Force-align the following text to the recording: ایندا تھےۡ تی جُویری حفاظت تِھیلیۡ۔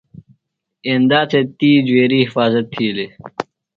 ایندا 0.87 1.19
تھےۡ 1.29 1.45
تی 1.57 1.71
جُویری 1.87 2.19
حفاظت 2.27 2.65
تِھیلیۡ۔ 2.73 3.11